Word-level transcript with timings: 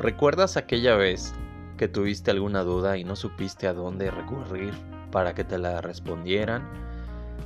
¿Recuerdas 0.00 0.56
aquella 0.56 0.96
vez 0.96 1.34
que 1.76 1.86
tuviste 1.86 2.30
alguna 2.30 2.62
duda 2.62 2.96
y 2.96 3.04
no 3.04 3.16
supiste 3.16 3.66
a 3.66 3.74
dónde 3.74 4.10
recurrir 4.10 4.72
para 5.12 5.34
que 5.34 5.44
te 5.44 5.58
la 5.58 5.82
respondieran? 5.82 6.66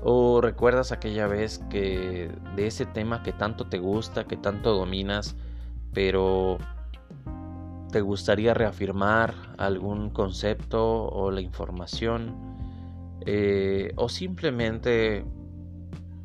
¿O 0.05 0.41
recuerdas 0.41 0.93
aquella 0.93 1.27
vez 1.27 1.59
que 1.69 2.31
de 2.55 2.67
ese 2.69 2.87
tema 2.87 3.25
que 3.25 3.33
tanto 3.33 3.67
te 3.67 3.79
gusta, 3.79 4.29
que 4.29 4.37
tanto 4.37 4.73
dominas, 4.73 5.35
pero 5.93 6.59
te 7.91 8.01
gustaría 8.01 8.55
reafirmar 8.55 9.35
algún 9.59 10.11
concepto 10.11 11.07
o 11.09 11.33
la 11.33 11.41
información? 11.41 12.37
Eh, 13.27 13.91
o 13.97 14.09
simplemente 14.09 15.25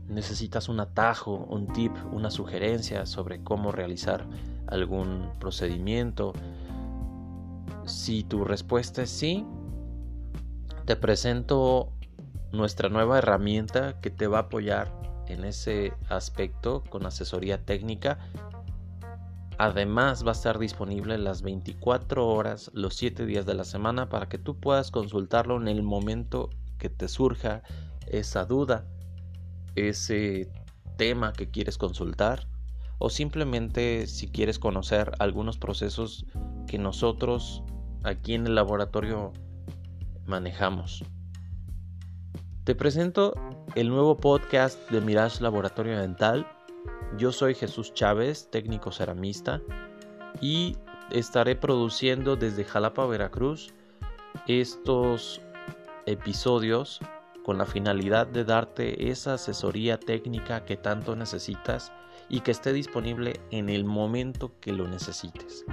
necesitas 0.10 0.70
un 0.70 0.80
atajo, 0.80 1.36
un 1.50 1.68
tip, 1.68 1.94
una 2.12 2.32
sugerencia 2.32 3.06
sobre 3.06 3.44
cómo 3.44 3.72
realizar 3.72 4.26
algún 4.68 5.30
procedimiento. 5.40 6.34
Si 7.86 8.24
tu 8.24 8.44
respuesta 8.44 9.04
es 9.04 9.10
sí, 9.10 9.46
te 10.86 10.96
presento 10.96 11.94
nuestra 12.52 12.90
nueva 12.90 13.20
herramienta 13.20 14.00
que 14.02 14.10
te 14.10 14.28
va 14.28 14.40
a 14.40 14.42
apoyar 14.42 14.92
en 15.28 15.46
ese 15.46 15.94
aspecto 16.10 16.84
con 16.90 17.06
asesoría 17.06 17.64
técnica. 17.64 18.18
Además 19.60 20.26
va 20.26 20.30
a 20.30 20.34
estar 20.34 20.58
disponible 20.58 21.18
las 21.18 21.44
24 21.44 22.28
horas, 22.28 22.72
los 22.74 22.96
7 22.96 23.26
días 23.26 23.46
de 23.46 23.54
la 23.54 23.66
semana 23.66 24.10
para 24.10 24.28
que 24.28 24.40
tú 24.40 24.60
puedas 24.60 24.90
consultarlo 24.90 25.58
en 25.62 25.68
el 25.68 25.84
momento 25.84 26.50
que 26.80 26.90
te 26.90 27.08
surja 27.08 27.62
esa 28.08 28.46
duda 28.46 28.86
ese 29.76 30.52
tema 30.98 31.34
que 31.34 31.50
quieres 31.50 31.78
consultar 31.78 32.48
o 33.00 33.10
simplemente 33.10 34.06
si 34.08 34.30
quieres 34.30 34.60
conocer 34.60 35.14
algunos 35.20 35.58
procesos 35.58 36.26
que 36.68 36.78
nosotros 36.78 37.64
aquí 38.04 38.34
en 38.34 38.46
el 38.46 38.56
laboratorio 38.56 39.32
manejamos. 40.26 41.04
Te 42.66 42.76
presento 42.76 43.34
el 43.76 43.90
nuevo 43.90 44.18
podcast 44.18 44.78
de 44.92 45.02
Mirage 45.02 45.42
Laboratorio 45.42 46.00
Dental. 46.00 46.48
Yo 47.18 47.32
soy 47.32 47.56
Jesús 47.56 47.94
Chávez, 47.94 48.50
técnico 48.52 48.92
ceramista, 48.92 49.62
y 50.42 50.78
estaré 51.12 51.56
produciendo 51.56 52.36
desde 52.36 52.66
Jalapa, 52.66 53.06
Veracruz, 53.08 53.74
estos 54.48 55.42
episodios 56.06 57.00
con 57.44 57.58
la 57.58 57.66
finalidad 57.66 58.28
de 58.28 58.44
darte 58.44 59.10
esa 59.10 59.36
asesoría 59.36 59.98
técnica 60.00 60.66
que 60.66 60.76
tanto 60.78 61.16
necesitas 61.16 61.92
y 62.30 62.42
que 62.42 62.52
esté 62.52 62.74
disponible 62.74 63.40
en 63.52 63.70
el 63.70 63.86
momento 63.86 64.52
que 64.60 64.74
lo 64.74 64.88
necesites. 64.88 65.66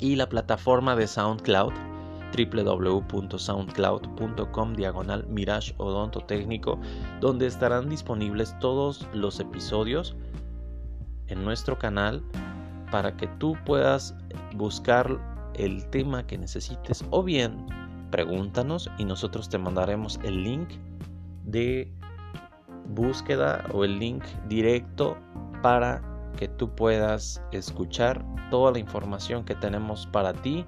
y 0.00 0.16
la 0.16 0.28
plataforma 0.28 0.96
de 0.96 1.06
SoundCloud 1.06 1.72
www.soundcloud.com 2.32 4.74
diagonal 4.74 5.24
Mirage 5.28 5.76
donde 7.20 7.46
estarán 7.46 7.88
disponibles 7.88 8.58
todos 8.58 9.06
los 9.12 9.38
episodios 9.38 10.16
en 11.28 11.44
nuestro 11.44 11.78
canal 11.78 12.24
para 12.92 13.16
que 13.16 13.26
tú 13.26 13.56
puedas 13.64 14.14
buscar 14.54 15.18
el 15.54 15.84
tema 15.90 16.26
que 16.26 16.36
necesites 16.38 17.04
o 17.10 17.22
bien 17.22 17.66
pregúntanos 18.10 18.90
y 18.98 19.06
nosotros 19.06 19.48
te 19.48 19.56
mandaremos 19.56 20.20
el 20.22 20.44
link 20.44 20.68
de 21.44 21.90
búsqueda 22.88 23.64
o 23.72 23.84
el 23.84 23.98
link 23.98 24.22
directo 24.46 25.16
para 25.62 26.02
que 26.36 26.48
tú 26.48 26.74
puedas 26.74 27.42
escuchar 27.50 28.24
toda 28.50 28.72
la 28.72 28.78
información 28.78 29.44
que 29.44 29.54
tenemos 29.54 30.06
para 30.06 30.34
ti 30.34 30.66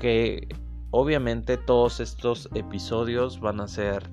que 0.00 0.48
obviamente 0.90 1.58
todos 1.58 2.00
estos 2.00 2.48
episodios 2.54 3.38
van 3.38 3.60
a 3.60 3.68
ser 3.68 4.08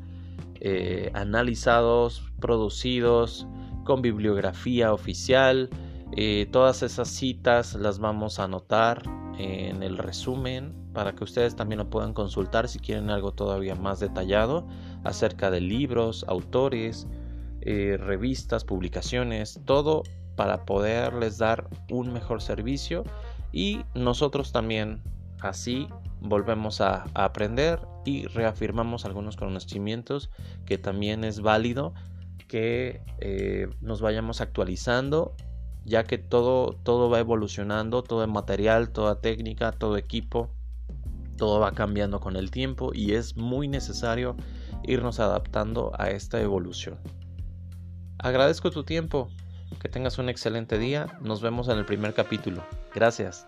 eh, 0.56 1.12
analizados 1.14 2.30
producidos 2.42 3.48
con 3.86 4.02
bibliografía 4.02 4.92
oficial 4.92 5.70
eh, 6.16 6.48
todas 6.52 6.84
esas 6.84 7.08
citas 7.08 7.74
las 7.74 8.00
vamos 8.00 8.40
a 8.40 8.44
anotar 8.44 9.04
en 9.40 9.82
el 9.82 9.98
resumen 9.98 10.74
para 10.94 11.14
que 11.14 11.24
ustedes 11.24 11.56
también 11.56 11.80
lo 11.80 11.90
puedan 11.90 12.14
consultar 12.14 12.68
si 12.68 12.78
quieren 12.78 13.10
algo 13.10 13.32
todavía 13.32 13.74
más 13.74 14.00
detallado 14.00 14.68
acerca 15.04 15.50
de 15.50 15.60
libros, 15.60 16.24
autores, 16.28 17.08
eh, 17.62 17.98
revistas, 18.00 18.64
publicaciones, 18.64 19.60
todo 19.66 20.04
para 20.36 20.66
poderles 20.66 21.40
dar 21.40 21.68
un 21.90 22.14
mejor 22.14 22.42
servicio. 22.42 23.04
Y 23.52 23.82
nosotros 23.96 24.52
también 24.52 25.02
así 25.42 25.88
volvemos 26.22 26.80
a, 26.82 27.06
aprender 27.16 27.80
y 28.06 28.28
reafirmamos 28.28 29.06
algunos 29.06 29.36
conocimientos 29.36 30.30
que 30.66 30.78
también 30.78 31.24
es 31.24 31.42
válido 31.42 31.94
que 32.48 33.02
eh, 33.20 33.68
nos 33.82 34.02
vayamos 34.02 34.42
actualizando 34.42 35.36
ya 35.86 36.04
que 36.04 36.18
todo, 36.18 36.74
todo 36.84 37.10
va 37.10 37.20
evolucionando, 37.20 38.04
todo 38.04 38.26
material, 38.28 38.90
toda 38.90 39.20
técnica, 39.20 39.72
todo 39.72 39.98
equipo, 39.98 40.50
todo 41.38 41.60
va 41.60 41.74
cambiando 41.74 42.20
con 42.20 42.36
el 42.36 42.52
tiempo 42.52 42.92
y 42.94 43.14
es 43.14 43.36
muy 43.36 43.68
necesario 43.68 44.36
irnos 44.84 45.20
adaptando 45.20 45.92
a 45.98 46.10
esta 46.10 46.42
evolución. 46.42 46.98
Agradezco 48.18 48.72
tu 48.72 48.84
tiempo, 48.84 49.30
que 49.82 49.90
tengas 49.90 50.18
un 50.18 50.30
excelente 50.30 50.78
día, 50.78 51.18
nos 51.22 51.42
vemos 51.42 51.68
en 51.68 51.78
el 51.78 51.86
primer 51.86 52.14
capítulo. 52.14 52.64
Gracias. 52.94 53.48